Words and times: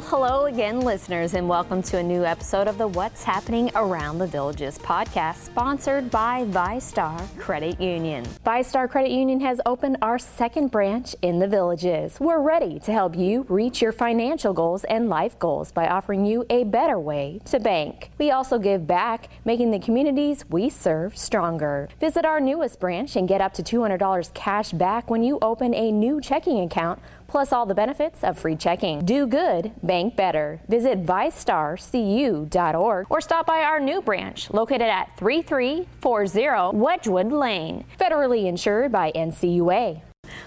Well, 0.00 0.08
hello 0.08 0.46
again, 0.46 0.80
listeners, 0.80 1.34
and 1.34 1.46
welcome 1.46 1.82
to 1.82 1.98
a 1.98 2.02
new 2.02 2.24
episode 2.24 2.68
of 2.68 2.78
the 2.78 2.88
What's 2.88 3.22
Happening 3.22 3.70
Around 3.74 4.16
the 4.16 4.26
Villages 4.26 4.78
podcast, 4.78 5.44
sponsored 5.44 6.10
by 6.10 6.46
VyStar 6.46 7.20
Credit 7.36 7.78
Union. 7.78 8.24
VyStar 8.46 8.88
Credit 8.88 9.10
Union 9.10 9.40
has 9.40 9.60
opened 9.66 9.98
our 10.00 10.18
second 10.18 10.70
branch 10.70 11.14
in 11.20 11.38
the 11.38 11.46
Villages. 11.46 12.18
We're 12.18 12.40
ready 12.40 12.78
to 12.78 12.92
help 12.92 13.14
you 13.14 13.44
reach 13.50 13.82
your 13.82 13.92
financial 13.92 14.54
goals 14.54 14.84
and 14.84 15.10
life 15.10 15.38
goals 15.38 15.70
by 15.70 15.86
offering 15.86 16.24
you 16.24 16.46
a 16.48 16.64
better 16.64 16.98
way 16.98 17.42
to 17.44 17.60
bank. 17.60 18.10
We 18.16 18.30
also 18.30 18.58
give 18.58 18.86
back, 18.86 19.28
making 19.44 19.70
the 19.70 19.78
communities 19.78 20.46
we 20.48 20.70
serve 20.70 21.14
stronger. 21.14 21.90
Visit 22.00 22.24
our 22.24 22.40
newest 22.40 22.80
branch 22.80 23.16
and 23.16 23.28
get 23.28 23.42
up 23.42 23.52
to 23.52 23.62
$200 23.62 24.32
cash 24.32 24.70
back 24.72 25.10
when 25.10 25.22
you 25.22 25.38
open 25.42 25.74
a 25.74 25.92
new 25.92 26.22
checking 26.22 26.60
account 26.60 27.00
plus 27.30 27.52
all 27.52 27.64
the 27.64 27.74
benefits 27.74 28.24
of 28.24 28.36
free 28.36 28.56
checking. 28.56 29.04
Do 29.04 29.24
good, 29.24 29.70
bank 29.84 29.99
better. 30.08 30.60
Visit 30.68 31.04
vystarcu.org 31.04 33.06
or 33.10 33.20
stop 33.20 33.46
by 33.46 33.62
our 33.62 33.78
new 33.78 34.00
branch 34.00 34.50
located 34.50 34.82
at 34.82 35.16
3340 35.18 36.76
Wedgwood 36.76 37.30
Lane, 37.30 37.84
federally 37.98 38.46
insured 38.46 38.90
by 38.90 39.12
NCUA. 39.12 40.00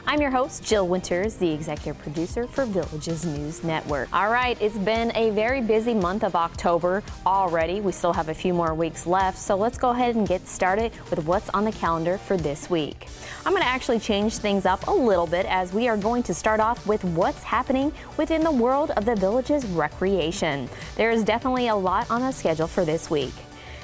I'm 0.06 0.22
your 0.22 0.32
host, 0.32 0.64
Jill 0.64 0.88
Winters, 0.88 1.36
the 1.36 1.52
executive 1.52 1.98
producer 2.02 2.46
for 2.46 2.66
Villages 2.66 3.26
News 3.26 3.64
Network. 3.64 4.14
All 4.14 4.30
right, 4.30 4.58
it's 4.62 4.78
been 4.78 5.12
a 5.16 5.30
very 5.32 5.62
busy 5.62 5.94
month 5.94 6.24
of 6.24 6.36
October 6.36 7.02
already. 7.26 7.82
We 7.82 7.92
still 7.92 8.14
have 8.14 8.30
a 8.30 8.34
few 8.34 8.54
more 8.54 8.74
weeks 8.74 9.08
left, 9.08 9.38
so 9.38 9.56
let's 9.56 9.78
go 9.78 9.92
ahead 9.92 10.16
and 10.16 10.28
get 10.28 10.48
started 10.48 10.92
with 11.10 11.26
what's 11.26 11.50
on 11.50 11.66
the 11.66 11.72
calendar 11.72 12.18
for 12.18 12.38
this 12.38 12.70
week. 12.70 13.08
I'm 13.46 13.54
going 13.54 13.64
to 13.64 13.70
actually 13.70 14.00
change 14.00 14.38
things 14.38 14.66
up 14.66 14.88
a 14.88 14.92
little 14.92 15.28
bit 15.28 15.46
as 15.48 15.74
we 15.74 15.88
are 15.88 15.98
going 15.98 16.24
to 16.24 16.34
start 16.34 16.60
off 16.60 16.86
with 16.86 17.04
what's 17.04 17.44
happening 17.44 17.92
within 18.18 18.44
the 18.44 18.52
world 18.52 18.92
of 18.92 19.06
the 19.06 19.16
Villages 19.16 19.66
recreation. 19.66 20.70
There 20.96 21.12
is 21.12 21.24
definitely 21.24 21.68
a 21.68 21.76
lot 21.76 22.10
on 22.12 22.22
the 22.22 22.32
schedule 22.32 22.68
for 22.68 22.86
this 22.86 23.10
week. 23.10 23.34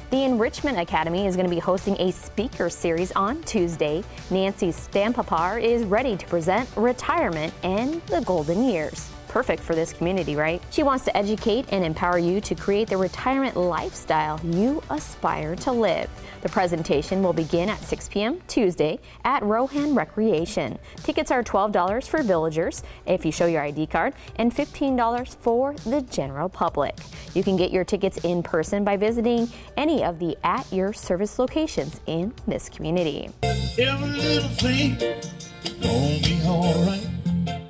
The 0.09 0.23
Enrichment 0.23 0.79
Academy 0.79 1.27
is 1.27 1.35
going 1.35 1.47
to 1.47 1.53
be 1.53 1.59
hosting 1.59 1.95
a 2.01 2.11
speaker 2.11 2.67
series 2.67 3.11
on 3.11 3.43
Tuesday. 3.43 4.03
Nancy 4.31 4.69
Stampapar 4.69 5.61
is 5.61 5.83
ready 5.83 6.17
to 6.17 6.25
present 6.25 6.67
retirement 6.75 7.53
and 7.61 8.01
the 8.07 8.21
golden 8.21 8.63
years. 8.63 9.11
Perfect 9.29 9.61
for 9.61 9.75
this 9.75 9.93
community, 9.93 10.35
right? 10.35 10.61
She 10.71 10.81
wants 10.81 11.05
to 11.05 11.15
educate 11.15 11.71
and 11.71 11.85
empower 11.85 12.17
you 12.17 12.41
to 12.41 12.55
create 12.55 12.89
the 12.89 12.97
retirement 12.97 13.55
lifestyle 13.55 14.41
you 14.43 14.81
aspire 14.89 15.55
to 15.57 15.71
live. 15.71 16.09
The 16.41 16.49
presentation 16.49 17.21
will 17.21 17.33
begin 17.33 17.69
at 17.69 17.79
6 17.79 18.09
p.m. 18.09 18.41
Tuesday 18.47 18.99
at 19.23 19.43
Rohan 19.43 19.93
Recreation. 19.93 20.79
Tickets 21.03 21.29
are 21.29 21.43
$12 21.43 22.07
for 22.07 22.23
villagers 22.23 22.81
if 23.05 23.23
you 23.23 23.31
show 23.31 23.45
your 23.45 23.61
ID 23.61 23.85
card 23.87 24.15
and 24.37 24.53
$15 24.53 25.35
for 25.35 25.75
the 25.85 26.01
general 26.01 26.49
public. 26.49 26.97
You 27.35 27.43
can 27.43 27.55
get 27.55 27.71
your 27.71 27.83
tickets 27.83 28.17
in 28.23 28.41
person 28.41 28.83
by 28.83 28.97
visiting 28.97 29.47
any 29.77 30.03
of 30.03 30.17
the 30.17 30.35
at 30.43 30.71
your 30.73 30.91
service 30.91 31.37
locations 31.37 32.01
in 32.07 32.33
this 32.47 32.67
community. 32.67 33.29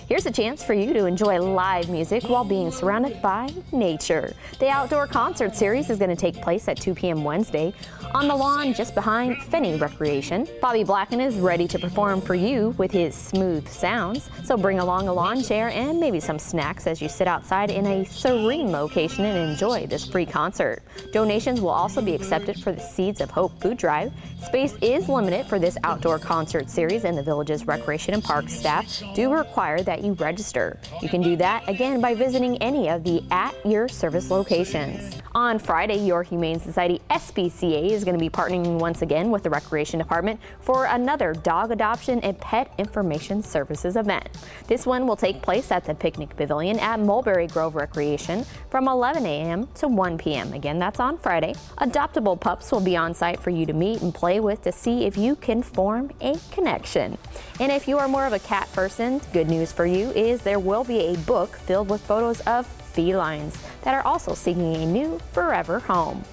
Here's 0.10 0.26
a 0.26 0.32
chance 0.32 0.64
for 0.64 0.74
you 0.74 0.92
to 0.94 1.06
enjoy 1.06 1.40
live 1.40 1.88
music 1.88 2.24
while 2.24 2.44
being 2.44 2.72
surrounded 2.72 3.22
by 3.22 3.48
nature. 3.72 4.34
The 4.58 4.68
outdoor 4.68 5.06
concert 5.06 5.56
series 5.56 5.92
is 5.92 6.00
going 6.00 6.10
to 6.10 6.16
take 6.16 6.42
place 6.42 6.68
at 6.68 6.78
2 6.78 6.96
p.m. 6.96 7.24
Wednesday 7.24 7.76
on 8.16 8.28
the 8.28 8.36
lawn 8.36 8.74
just 8.74 8.96
behind 8.96 9.38
Finney 9.44 9.78
Recreation. 9.78 10.48
Bobby 10.64 10.84
Blacken 10.84 11.22
is 11.22 11.36
ready 11.36 11.68
to 11.68 11.78
perform 11.78 12.22
for 12.22 12.34
you 12.34 12.70
with 12.80 12.90
his 12.90 13.14
smooth 13.14 13.68
sounds. 13.68 14.32
So 14.44 14.58
bring 14.58 14.80
along 14.80 15.08
a 15.08 15.14
lawn 15.14 15.44
chair 15.44 15.70
and 15.70 16.00
maybe 16.00 16.20
some 16.20 16.40
snacks 16.40 16.88
as 16.88 17.04
you 17.04 17.08
sit 17.08 17.28
outside 17.28 17.70
in 17.70 17.86
a 17.86 18.04
serene 18.04 18.72
location 18.72 19.26
and 19.26 19.52
enjoy 19.52 19.86
this 19.86 20.08
free 20.08 20.26
concert. 20.26 20.82
Donations 21.14 21.62
will 21.62 21.70
also 21.70 22.02
be 22.02 22.16
accepted 22.16 22.60
for 22.60 22.72
the 22.72 22.82
Seeds 22.82 23.22
of 23.22 23.30
Hope 23.30 23.62
food 23.62 23.78
drive. 23.78 24.12
Space 24.44 24.76
is 24.82 25.08
limited 25.08 25.46
for 25.46 25.60
this 25.60 25.78
outdoor 25.84 26.18
concert 26.18 26.68
series, 26.68 27.04
and 27.04 27.16
the 27.16 27.22
village's 27.22 27.68
recreation 27.68 28.16
and 28.16 28.24
park 28.24 28.50
staff 28.50 29.04
do 29.14 29.32
require 29.32 29.84
that 29.84 29.99
you 30.04 30.14
register. 30.14 30.78
You 31.02 31.10
can 31.10 31.22
do 31.22 31.36
that 31.38 31.68
again 31.68 32.02
by 32.02 32.16
visiting 32.16 32.58
any 32.58 32.90
of 32.90 33.04
the 33.04 33.24
at 33.32 33.54
your 33.66 33.88
service 33.88 34.30
locations. 34.32 35.22
On 35.36 35.60
Friday, 35.60 35.98
your 35.98 36.24
Humane 36.24 36.60
Society 36.60 37.02
SPCA 37.12 37.92
is 37.92 38.04
going 38.04 38.18
to 38.18 38.20
be 38.20 38.32
partnering 38.32 38.80
once 38.80 39.04
again 39.04 39.30
with 39.30 39.44
the 39.44 39.50
Recreation 39.52 40.00
Department 40.00 40.40
for 40.60 40.86
another 40.86 41.34
dog 41.34 41.70
adoption 41.70 42.20
and 42.22 42.40
pet 42.40 42.74
information 42.80 43.44
services 43.44 43.96
event. 43.96 44.28
This 44.66 44.88
one 44.88 45.06
will 45.06 45.16
take 45.16 45.44
place 45.44 45.72
at 45.72 45.86
the 45.86 45.94
Picnic 45.94 46.36
Pavilion 46.36 46.80
at 46.80 47.00
Mulberry 47.00 47.46
Grove 47.46 47.76
Recreation 47.76 48.44
from 48.72 48.88
11 48.88 49.24
a.m. 49.28 49.68
to 49.76 49.88
1 49.88 50.18
p.m. 50.18 50.54
Again, 50.54 50.80
that's 50.80 51.00
on 51.00 51.16
Friday. 51.20 51.54
Adoptable 51.78 52.40
pups 52.40 52.72
will 52.72 52.82
be 52.82 52.98
on 52.98 53.14
site 53.14 53.40
for 53.40 53.52
you 53.52 53.68
to 53.68 53.74
meet 53.74 54.02
and 54.02 54.16
play 54.16 54.40
with 54.40 54.64
to 54.64 54.72
see 54.72 55.06
if 55.06 55.16
you 55.16 55.36
can 55.36 55.62
form 55.62 56.10
a 56.22 56.40
connection. 56.52 57.20
And 57.60 57.72
if 57.72 57.88
you 57.88 58.00
are 58.00 58.08
more 58.08 58.26
of 58.26 58.34
a 58.34 58.40
cat 58.40 58.68
person, 58.74 59.22
good 59.32 59.48
news 59.48 59.72
for 59.72 59.86
you 59.86 60.10
is 60.12 60.42
there 60.42 60.60
will 60.60 60.84
be 60.84 61.00
a 61.02 61.18
book 61.20 61.56
filled 61.56 61.90
with 61.90 62.02
photos 62.02 62.42
of 62.42 62.68
felines 62.90 63.62
that 63.82 63.94
are 63.94 64.06
also 64.06 64.34
seeking 64.34 64.76
a 64.76 64.86
new 64.86 65.20
forever 65.32 65.80
home. 65.80 66.24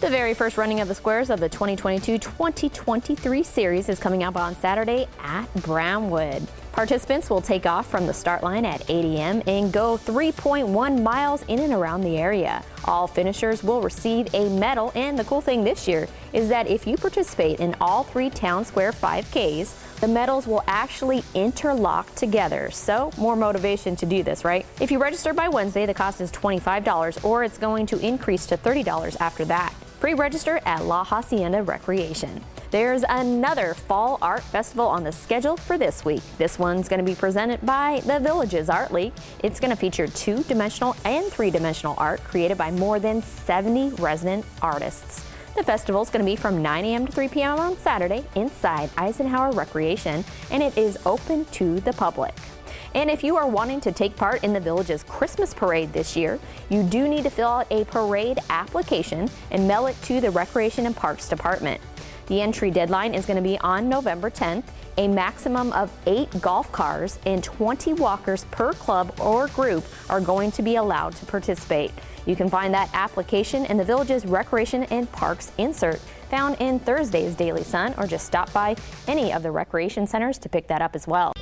The 0.00 0.10
very 0.10 0.34
first 0.34 0.56
running 0.56 0.80
of 0.80 0.88
the 0.88 0.94
squares 0.94 1.30
of 1.30 1.38
the 1.38 1.48
2022-2023 1.48 3.44
series 3.44 3.88
is 3.88 4.00
coming 4.00 4.24
up 4.24 4.36
on 4.36 4.56
Saturday 4.56 5.06
at 5.20 5.46
Brownwood. 5.62 6.46
Participants 6.72 7.28
will 7.28 7.42
take 7.42 7.66
off 7.66 7.86
from 7.86 8.06
the 8.06 8.14
start 8.14 8.42
line 8.42 8.64
at 8.64 8.88
8 8.88 9.04
a.m. 9.04 9.42
and 9.46 9.70
go 9.70 9.98
3.1 9.98 11.02
miles 11.02 11.42
in 11.42 11.58
and 11.58 11.74
around 11.74 12.00
the 12.00 12.16
area. 12.16 12.64
All 12.86 13.06
finishers 13.06 13.62
will 13.62 13.82
receive 13.82 14.34
a 14.34 14.48
medal, 14.48 14.90
and 14.94 15.18
the 15.18 15.24
cool 15.24 15.42
thing 15.42 15.64
this 15.64 15.86
year 15.86 16.08
is 16.32 16.48
that 16.48 16.66
if 16.66 16.86
you 16.86 16.96
participate 16.96 17.60
in 17.60 17.76
all 17.78 18.04
three 18.04 18.30
Town 18.30 18.64
Square 18.64 18.92
5Ks, 18.92 20.00
the 20.00 20.08
medals 20.08 20.46
will 20.46 20.64
actually 20.66 21.22
interlock 21.34 22.12
together. 22.14 22.70
So, 22.70 23.12
more 23.18 23.36
motivation 23.36 23.94
to 23.96 24.06
do 24.06 24.22
this, 24.22 24.42
right? 24.42 24.64
If 24.80 24.90
you 24.90 24.98
register 24.98 25.34
by 25.34 25.48
Wednesday, 25.48 25.84
the 25.84 25.94
cost 25.94 26.22
is 26.22 26.32
$25, 26.32 27.22
or 27.22 27.44
it's 27.44 27.58
going 27.58 27.84
to 27.86 27.98
increase 27.98 28.46
to 28.46 28.56
$30 28.56 29.18
after 29.20 29.44
that. 29.44 29.74
Pre 30.00 30.14
register 30.14 30.58
at 30.64 30.86
La 30.86 31.04
Hacienda 31.04 31.62
Recreation. 31.62 32.42
There's 32.72 33.04
another 33.06 33.74
Fall 33.74 34.16
Art 34.22 34.42
Festival 34.44 34.86
on 34.86 35.04
the 35.04 35.12
schedule 35.12 35.58
for 35.58 35.76
this 35.76 36.06
week. 36.06 36.22
This 36.38 36.58
one's 36.58 36.88
going 36.88 37.04
to 37.04 37.04
be 37.04 37.14
presented 37.14 37.60
by 37.66 38.00
the 38.06 38.18
Villages 38.18 38.70
Art 38.70 38.90
League. 38.90 39.12
It's 39.40 39.60
going 39.60 39.72
to 39.72 39.76
feature 39.76 40.06
two 40.06 40.42
dimensional 40.44 40.96
and 41.04 41.26
three 41.26 41.50
dimensional 41.50 41.94
art 41.98 42.24
created 42.24 42.56
by 42.56 42.70
more 42.70 42.98
than 42.98 43.20
70 43.20 43.90
resident 43.96 44.46
artists. 44.62 45.22
The 45.54 45.62
festival 45.62 46.00
is 46.00 46.08
going 46.08 46.24
to 46.24 46.30
be 46.30 46.34
from 46.34 46.62
9 46.62 46.84
a.m. 46.86 47.04
to 47.04 47.12
3 47.12 47.28
p.m. 47.28 47.58
on 47.58 47.76
Saturday 47.76 48.24
inside 48.36 48.88
Eisenhower 48.96 49.52
Recreation, 49.52 50.24
and 50.50 50.62
it 50.62 50.78
is 50.78 50.96
open 51.04 51.44
to 51.52 51.78
the 51.80 51.92
public. 51.92 52.34
And 52.94 53.10
if 53.10 53.22
you 53.22 53.36
are 53.36 53.46
wanting 53.46 53.82
to 53.82 53.92
take 53.92 54.16
part 54.16 54.42
in 54.44 54.54
the 54.54 54.60
village's 54.60 55.02
Christmas 55.02 55.52
parade 55.52 55.92
this 55.92 56.16
year, 56.16 56.38
you 56.70 56.82
do 56.82 57.06
need 57.06 57.24
to 57.24 57.30
fill 57.30 57.48
out 57.48 57.66
a 57.70 57.84
parade 57.84 58.38
application 58.48 59.28
and 59.50 59.68
mail 59.68 59.88
it 59.88 60.02
to 60.04 60.22
the 60.22 60.30
Recreation 60.30 60.86
and 60.86 60.96
Parks 60.96 61.28
Department. 61.28 61.78
The 62.32 62.40
entry 62.40 62.70
deadline 62.70 63.12
is 63.12 63.26
going 63.26 63.36
to 63.36 63.42
be 63.42 63.58
on 63.58 63.90
November 63.90 64.30
10th. 64.30 64.64
A 64.96 65.06
maximum 65.06 65.70
of 65.74 65.92
eight 66.06 66.30
golf 66.40 66.72
cars 66.72 67.18
and 67.26 67.44
20 67.44 67.92
walkers 67.92 68.44
per 68.44 68.72
club 68.72 69.12
or 69.20 69.48
group 69.48 69.84
are 70.08 70.18
going 70.18 70.50
to 70.52 70.62
be 70.62 70.76
allowed 70.76 71.14
to 71.16 71.26
participate. 71.26 71.90
You 72.24 72.34
can 72.34 72.48
find 72.48 72.72
that 72.72 72.88
application 72.94 73.66
in 73.66 73.76
the 73.76 73.84
village's 73.84 74.24
Recreation 74.24 74.84
and 74.84 75.12
Parks 75.12 75.52
insert 75.58 76.00
found 76.30 76.56
in 76.58 76.78
Thursday's 76.78 77.34
Daily 77.34 77.64
Sun, 77.64 77.92
or 77.98 78.06
just 78.06 78.24
stop 78.24 78.50
by 78.54 78.76
any 79.06 79.30
of 79.30 79.42
the 79.42 79.50
recreation 79.50 80.06
centers 80.06 80.38
to 80.38 80.48
pick 80.48 80.66
that 80.68 80.80
up 80.80 80.96
as 80.96 81.06
well. 81.06 81.34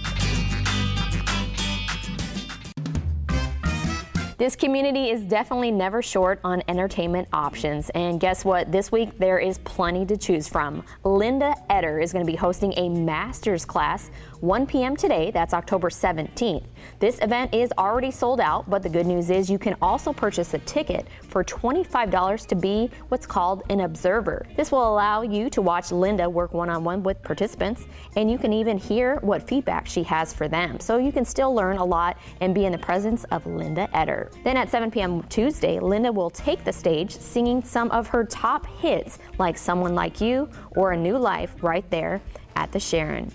This 4.40 4.56
community 4.56 5.10
is 5.10 5.20
definitely 5.20 5.70
never 5.70 6.00
short 6.00 6.40
on 6.44 6.62
entertainment 6.66 7.28
options. 7.30 7.90
And 7.90 8.18
guess 8.18 8.42
what? 8.42 8.72
This 8.72 8.90
week 8.90 9.18
there 9.18 9.38
is 9.38 9.58
plenty 9.58 10.06
to 10.06 10.16
choose 10.16 10.48
from. 10.48 10.82
Linda 11.04 11.54
Eder 11.68 12.00
is 12.00 12.10
going 12.10 12.24
to 12.24 12.32
be 12.32 12.38
hosting 12.38 12.72
a 12.78 12.88
master's 12.88 13.66
class 13.66 14.10
1 14.40 14.66
p.m. 14.66 14.96
today. 14.96 15.30
That's 15.30 15.52
October 15.52 15.90
17th. 15.90 16.64
This 17.00 17.18
event 17.20 17.52
is 17.52 17.70
already 17.76 18.10
sold 18.10 18.40
out, 18.40 18.70
but 18.70 18.82
the 18.82 18.88
good 18.88 19.06
news 19.06 19.28
is 19.28 19.50
you 19.50 19.58
can 19.58 19.76
also 19.82 20.10
purchase 20.10 20.54
a 20.54 20.58
ticket 20.60 21.06
for 21.28 21.44
$25 21.44 22.46
to 22.46 22.54
be 22.54 22.90
what's 23.08 23.26
called 23.26 23.62
an 23.68 23.80
observer. 23.80 24.46
This 24.56 24.72
will 24.72 24.90
allow 24.90 25.20
you 25.20 25.50
to 25.50 25.60
watch 25.60 25.92
Linda 25.92 26.30
work 26.30 26.54
one 26.54 26.70
on 26.70 26.82
one 26.82 27.02
with 27.02 27.22
participants, 27.22 27.86
and 28.16 28.30
you 28.30 28.38
can 28.38 28.54
even 28.54 28.78
hear 28.78 29.16
what 29.16 29.46
feedback 29.46 29.86
she 29.86 30.02
has 30.04 30.32
for 30.32 30.48
them. 30.48 30.80
So 30.80 30.96
you 30.96 31.12
can 31.12 31.26
still 31.26 31.54
learn 31.54 31.76
a 31.76 31.84
lot 31.84 32.16
and 32.40 32.54
be 32.54 32.64
in 32.64 32.72
the 32.72 32.78
presence 32.78 33.24
of 33.24 33.44
Linda 33.44 33.94
Then 34.42 34.56
at 34.56 34.70
7 34.70 34.90
p.m. 34.90 35.22
Tuesday, 35.24 35.78
Linda 35.78 36.10
will 36.10 36.30
take 36.30 36.64
the 36.64 36.72
stage 36.72 37.10
singing 37.10 37.62
some 37.62 37.90
of 37.90 38.08
her 38.08 38.24
top 38.24 38.66
hits 38.66 39.18
like 39.38 39.58
Someone 39.58 39.94
Like 39.94 40.20
You 40.20 40.48
or 40.76 40.92
A 40.92 40.96
New 40.96 41.18
Life 41.18 41.54
right 41.62 41.88
there 41.90 42.22
at 42.56 42.72
the 42.72 42.80
Sharon. 42.80 43.32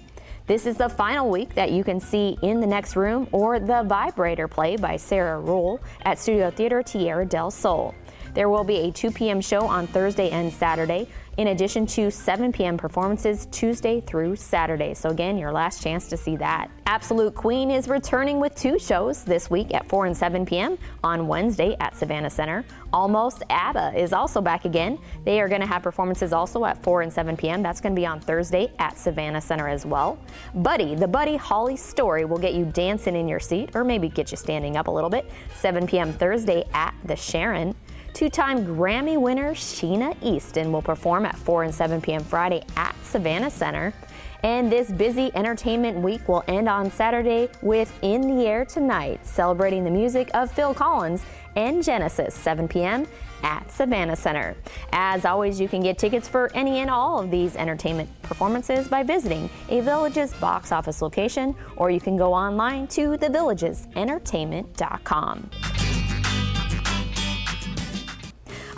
This 0.48 0.66
is 0.66 0.78
the 0.78 0.90
final 0.90 1.30
week 1.30 1.56
that 1.56 1.72
you 1.72 1.84
can 1.84 2.00
see 2.00 2.38
In 2.44 2.60
the 2.60 2.68
Next 2.68 2.96
Room 2.96 3.28
or 3.32 3.60
The 3.60 3.84
Vibrator 3.84 4.48
play 4.48 4.78
by 4.78 4.96
Sarah 4.98 5.40
Ruhl 5.40 5.80
at 6.04 6.20
Studio 6.20 6.52
Theater 6.52 6.84
Tierra 6.84 7.26
del 7.26 7.50
Sol. 7.50 7.96
There 8.36 8.50
will 8.50 8.64
be 8.64 8.76
a 8.78 8.92
2 8.92 9.12
p.m. 9.12 9.42
show 9.42 9.66
on 9.66 9.88
Thursday 9.88 10.30
and 10.30 10.52
Saturday, 10.52 11.08
in 11.38 11.48
addition 11.48 11.86
to 11.86 12.10
7 12.10 12.52
p.m. 12.52 12.78
performances 12.78 13.48
Tuesday 13.52 14.02
through 14.02 14.36
Saturday. 14.36 14.94
So, 14.94 15.10
again, 15.10 15.38
your 15.38 15.52
last 15.52 15.84
chance 15.84 16.08
to 16.10 16.18
see 16.18 16.36
that. 16.38 16.70
Absolute 16.86 17.36
Queen 17.36 17.72
is 17.72 17.88
returning 17.88 18.40
with 18.40 18.56
two 18.56 18.80
shows 18.80 19.24
this 19.24 19.50
week 19.50 19.74
at 19.74 19.88
4 19.90 20.06
and 20.06 20.16
7 20.16 20.46
p.m. 20.46 20.78
on 21.04 21.28
Wednesday 21.28 21.76
at 21.80 21.98
Savannah 21.98 22.30
Center. 22.30 22.64
Almost 22.94 23.44
ABBA 23.50 24.00
is 24.00 24.14
also 24.14 24.40
back 24.40 24.66
again. 24.66 24.98
They 25.26 25.42
are 25.42 25.50
going 25.50 25.62
to 25.62 25.68
have 25.68 25.84
performances 25.84 26.32
also 26.32 26.64
at 26.64 26.82
4 26.84 27.02
and 27.02 27.12
7 27.12 27.36
p.m. 27.36 27.62
That's 27.62 27.82
going 27.82 27.94
to 27.94 28.00
be 28.00 28.06
on 28.06 28.20
Thursday 28.20 28.72
at 28.80 28.98
Savannah 28.98 29.42
Center 29.42 29.68
as 29.68 29.86
well. 29.86 30.18
Buddy, 30.54 30.96
the 30.96 31.08
Buddy 31.08 31.36
Holly 31.36 31.76
story 31.76 32.24
will 32.24 32.38
get 32.38 32.54
you 32.54 32.66
dancing 32.66 33.16
in 33.16 33.28
your 33.28 33.40
seat 33.40 33.72
or 33.76 33.84
maybe 33.84 34.08
get 34.08 34.32
you 34.32 34.38
standing 34.38 34.78
up 34.78 34.88
a 34.88 34.92
little 34.92 35.10
bit. 35.10 35.30
7 35.56 35.88
p.m. 35.88 36.14
Thursday 36.14 36.64
at 36.74 36.94
the 37.04 37.16
Sharon. 37.16 37.76
Two 38.16 38.30
time 38.30 38.66
Grammy 38.66 39.20
winner 39.20 39.54
Sheena 39.54 40.16
Easton 40.24 40.72
will 40.72 40.82
perform 40.82 41.26
at 41.26 41.38
4 41.38 41.64
and 41.64 41.76
7 41.76 42.00
p.m. 42.00 42.24
Friday 42.24 42.64
at 42.78 42.96
Savannah 43.04 43.52
Center. 43.52 43.94
And 44.42 44.72
this 44.72 44.90
busy 44.90 45.36
entertainment 45.36 45.98
week 45.98 46.26
will 46.30 46.42
end 46.48 46.70
on 46.70 46.90
Saturday 46.90 47.50
with 47.62 47.92
In 48.04 48.22
the 48.22 48.48
Air 48.48 48.64
Tonight, 48.64 49.28
celebrating 49.28 49.84
the 49.84 49.92
music 49.92 50.32
of 50.34 50.50
Phil 50.50 50.74
Collins 50.74 51.26
and 51.58 51.84
Genesis, 51.84 52.34
7 52.34 52.70
p.m. 52.70 53.06
at 53.44 53.70
Savannah 53.70 54.16
Center. 54.16 54.56
As 54.94 55.26
always, 55.26 55.60
you 55.60 55.68
can 55.68 55.84
get 55.84 55.98
tickets 55.98 56.30
for 56.30 56.50
any 56.54 56.80
and 56.80 56.90
all 56.90 57.20
of 57.20 57.30
these 57.30 57.58
entertainment 57.58 58.10
performances 58.22 58.88
by 58.88 59.04
visiting 59.04 59.50
a 59.68 59.82
Villages 59.82 60.34
box 60.36 60.72
office 60.72 61.02
location, 61.02 61.54
or 61.76 61.92
you 61.92 62.00
can 62.00 62.16
go 62.16 62.34
online 62.34 62.88
to 62.88 63.18
thevillagesentertainment.com. 63.18 65.50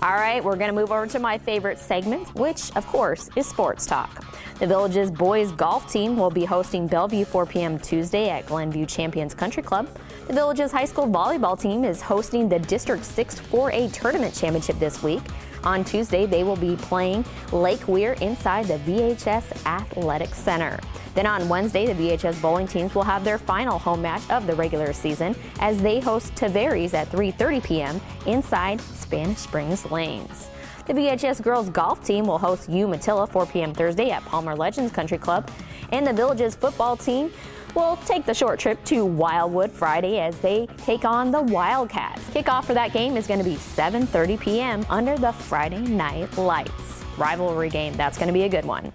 All 0.08 0.14
right, 0.14 0.42
we're 0.42 0.56
going 0.56 0.70
to 0.70 0.74
move 0.74 0.94
over 0.94 1.06
to 1.06 1.20
my 1.20 1.38
favorite 1.38 1.78
segment, 1.78 2.34
which, 2.34 2.74
of 2.78 2.88
course, 2.88 3.30
is 3.36 3.46
sports 3.46 3.86
talk. 3.86 4.24
The 4.58 4.66
Village's 4.66 5.12
boys 5.12 5.52
golf 5.52 5.92
team 5.92 6.16
will 6.16 6.30
be 6.30 6.46
hosting 6.46 6.88
Belleview 6.88 7.28
4 7.28 7.46
p.m. 7.46 7.78
Tuesday 7.78 8.30
at 8.30 8.46
Glenview 8.46 8.86
Champions 8.86 9.34
Country 9.34 9.62
Club. 9.62 9.90
The 10.28 10.34
Village's 10.34 10.72
high 10.72 10.86
school 10.86 11.08
volleyball 11.08 11.60
team 11.60 11.84
is 11.84 12.02
hosting 12.02 12.48
the 12.48 12.58
District 12.58 13.04
6 13.04 13.42
4A 13.42 13.92
Tournament 13.92 14.34
Championship 14.34 14.80
this 14.80 15.04
week. 15.04 15.24
On 15.64 15.84
Tuesday, 15.84 16.26
they 16.26 16.44
will 16.44 16.56
be 16.56 16.76
playing 16.76 17.26
Lake 17.52 17.88
Weir 17.88 18.14
inside 18.14 18.66
the 18.66 18.78
VHS 18.80 19.66
Athletic 19.66 20.34
Center. 20.34 20.80
Then 21.16 21.26
on 21.26 21.50
Wednesday, 21.50 21.92
the 21.92 21.94
VHS 21.94 22.42
bowling 22.42 22.68
teams 22.68 22.94
will 22.94 23.04
have 23.04 23.24
their 23.24 23.38
final 23.38 23.80
home 23.80 24.02
match 24.02 24.30
of 24.30 24.46
the 24.46 24.56
regular 24.56 24.94
season 24.94 25.36
as 25.60 25.82
they 25.82 26.00
host 26.00 26.36
Tavares 26.36 26.94
at 26.94 27.10
3:30 27.10 27.64
p.m. 27.64 28.02
inside 28.26 28.80
Spanish 28.82 29.40
Springs 29.40 29.90
Lanes. 29.90 30.50
The 30.86 30.94
VHS 30.94 31.42
girls 31.42 31.70
golf 31.70 32.02
team 32.06 32.28
will 32.28 32.38
host 32.38 32.70
Umatilla 32.70 33.28
4 33.28 33.46
p.m. 33.48 33.74
Thursday 33.74 34.12
at 34.12 34.24
Palmer 34.24 34.56
Legends 34.56 34.94
Country 34.94 35.18
Club, 35.18 35.50
and 35.92 36.08
the 36.08 36.14
Villages 36.14 36.56
football 36.56 36.96
team 36.96 37.32
will 37.78 37.96
take 38.08 38.26
the 38.26 38.34
short 38.34 38.60
trip 38.60 38.84
to 38.86 39.06
Wildwood 39.06 39.72
Friday 39.72 40.20
as 40.20 40.40
they 40.40 40.66
take 40.78 41.06
on 41.06 41.30
the 41.30 41.40
Wildcats. 41.40 42.24
Kickoff 42.32 42.66
for 42.66 42.74
that 42.74 42.92
game 42.92 43.16
is 43.16 43.28
going 43.28 43.38
to 43.40 43.46
be 43.46 43.56
7:30 43.56 44.40
p.m. 44.40 44.86
under 44.90 45.16
the 45.16 45.32
Friday 45.32 45.82
night 45.82 46.36
lights. 46.40 47.04
Rivalry 47.20 47.70
game, 47.70 47.94
that's 47.94 48.18
going 48.18 48.30
to 48.30 48.34
be 48.34 48.44
a 48.44 48.50
good 48.50 48.66
one. 48.66 48.92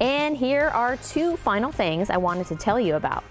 And 0.00 0.34
here 0.34 0.68
are 0.68 0.96
two 0.96 1.36
final 1.36 1.70
things 1.70 2.08
I 2.08 2.16
wanted 2.16 2.46
to 2.46 2.56
tell 2.56 2.80
you 2.80 2.96
about. 2.96 3.22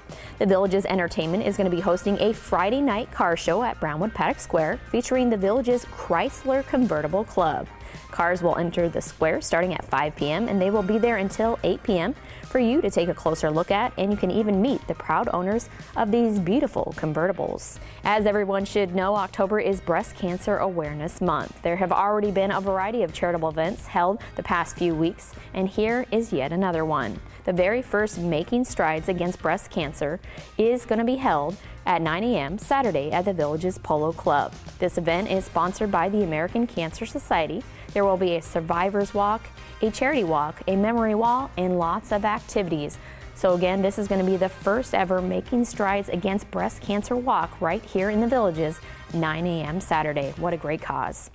The 0.42 0.48
Villages 0.48 0.88
Entertainment 0.88 1.46
is 1.46 1.56
going 1.56 1.70
to 1.70 1.76
be 1.76 1.84
hosting 1.84 2.20
a 2.20 2.34
Friday 2.34 2.82
night 2.82 3.12
car 3.12 3.38
show 3.38 3.62
at 3.62 3.80
Brownwood 3.80 4.16
Paddock 4.16 4.40
Square 4.40 4.80
featuring 4.90 5.30
the 5.30 5.38
Villages 5.38 5.86
Chrysler 5.86 6.66
Convertible 6.66 7.24
Club. 7.26 7.68
Cars 8.10 8.42
will 8.42 8.58
enter 8.58 8.90
the 8.90 9.04
square 9.04 9.40
starting 9.40 9.76
at 9.76 9.86
5 9.86 10.16
p.m. 10.16 10.48
and 10.48 10.60
they 10.60 10.72
will 10.72 10.82
be 10.82 10.98
there 10.98 11.18
until 11.18 11.60
8 11.64 11.84
p.m. 11.84 12.16
for 12.48 12.58
you 12.58 12.82
to 12.82 12.90
take 12.90 13.08
a 13.08 13.14
closer 13.14 13.52
look 13.52 13.70
at, 13.70 13.94
and 14.00 14.12
you 14.12 14.18
can 14.18 14.32
even 14.32 14.64
meet 14.64 14.88
the 14.88 14.96
proud 14.96 15.30
owners 15.32 15.70
of 15.96 16.10
these 16.10 16.40
beautiful 16.40 16.92
convertibles. 16.98 17.78
As 18.04 18.26
everyone 18.26 18.66
should 18.66 18.96
know, 18.96 19.16
October 19.16 19.60
is 19.60 19.80
Breast 19.80 20.16
Cancer 20.16 20.58
Awareness 20.58 21.22
Month. 21.22 21.62
There 21.62 21.76
have 21.76 21.92
already 21.92 22.32
been 22.32 22.50
a 22.50 22.60
variety 22.60 23.04
of 23.04 23.14
charitable 23.14 23.50
events 23.50 23.86
held 23.86 24.20
the 24.38 24.44
past 24.44 24.76
few 24.76 24.96
weeks, 24.96 25.36
and 25.54 25.70
here 25.70 26.08
is 26.12 26.34
yet 26.34 26.52
another 26.52 26.84
one. 26.84 27.20
The 27.44 27.54
very 27.54 27.82
first 27.82 28.20
Making 28.20 28.64
Strides 28.64 29.10
Against 29.10 29.42
Breast 29.42 29.72
Cancer 29.72 30.20
is 30.58 30.86
going 30.86 31.00
to 31.00 31.06
be 31.06 31.16
held 31.16 31.58
at 31.88 32.02
9 32.02 32.24
a.m. 32.24 32.60
Saturday 32.60 33.12
at 33.12 33.26
the 33.26 33.34
Villages 33.34 33.80
Polo 33.80 34.12
Club. 34.12 34.54
This 34.78 35.00
event 35.00 35.32
is 35.32 35.46
sponsored 35.46 35.92
by 35.92 36.08
the 36.08 36.24
American 36.24 36.68
Cancer 36.68 37.06
Society. 37.06 37.64
There 37.94 38.06
will 38.06 38.18
be 38.18 38.36
a 38.36 38.42
survivors 38.42 39.16
walk, 39.16 39.48
a 39.82 39.90
charity 39.90 40.24
walk, 40.24 40.62
a 40.68 40.76
memory 40.76 41.16
wall, 41.16 41.50
and 41.58 41.80
lots 41.80 42.12
of 42.12 42.26
activities. 42.26 43.00
So, 43.34 43.56
again, 43.56 43.82
this 43.82 43.98
is 43.98 44.08
going 44.08 44.24
to 44.24 44.32
be 44.32 44.38
the 44.38 44.50
first 44.50 44.94
ever 44.94 45.20
Making 45.20 45.66
Strides 45.66 46.10
Against 46.10 46.52
Breast 46.52 46.80
Cancer 46.82 47.16
walk 47.16 47.60
right 47.60 47.84
here 47.84 48.12
in 48.12 48.22
the 48.22 48.28
Villages, 48.28 48.80
9 49.16 49.48
a.m. 49.48 49.82
Saturday. 49.82 50.34
What 50.38 50.54
a 50.54 50.58
great 50.58 50.82
cause. 50.82 51.32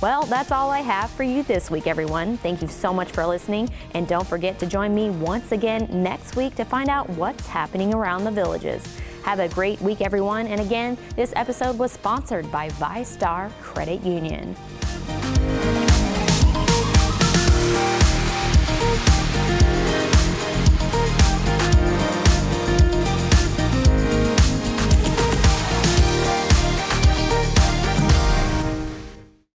Well, 0.00 0.22
that's 0.26 0.52
all 0.52 0.70
I 0.70 0.78
have 0.78 1.10
for 1.10 1.24
you 1.24 1.42
this 1.42 1.72
week, 1.72 1.88
everyone. 1.88 2.36
Thank 2.36 2.62
you 2.62 2.68
so 2.68 2.94
much 2.94 3.10
for 3.10 3.26
listening, 3.26 3.68
and 3.94 4.06
don't 4.06 4.26
forget 4.26 4.56
to 4.60 4.66
join 4.66 4.94
me 4.94 5.10
once 5.10 5.50
again 5.50 5.88
next 5.90 6.36
week 6.36 6.54
to 6.54 6.64
find 6.64 6.88
out 6.88 7.10
what's 7.10 7.48
happening 7.48 7.92
around 7.92 8.22
the 8.22 8.30
villages. 8.30 8.84
Have 9.24 9.40
a 9.40 9.48
great 9.48 9.80
week, 9.80 10.00
everyone. 10.00 10.46
And 10.46 10.60
again, 10.60 10.96
this 11.16 11.32
episode 11.34 11.76
was 11.78 11.90
sponsored 11.90 12.50
by 12.52 12.68
VyStar 12.70 13.50
Credit 13.60 14.00
Union. 14.04 14.54